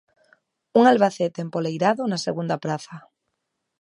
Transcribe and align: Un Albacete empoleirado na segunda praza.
Un 0.79 0.83
Albacete 0.91 1.39
empoleirado 1.43 2.01
na 2.05 2.19
segunda 2.27 2.55
praza. 2.63 2.95